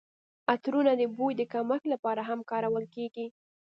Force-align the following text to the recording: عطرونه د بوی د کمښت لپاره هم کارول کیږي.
عطرونه 0.53 0.91
د 0.97 1.01
بوی 1.17 1.33
د 1.37 1.41
کمښت 1.53 1.83
لپاره 1.93 2.21
هم 2.29 2.39
کارول 2.51 2.85
کیږي. 2.95 3.27